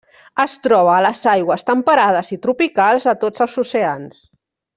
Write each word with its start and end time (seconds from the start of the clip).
Es 0.43 0.53
troba 0.61 0.93
a 0.93 1.03
les 1.05 1.21
aigües 1.33 1.65
temperades 1.67 2.33
i 2.37 2.39
tropicals 2.47 3.07
de 3.11 3.15
tots 3.27 3.45
els 3.47 3.61
oceans. 3.67 4.27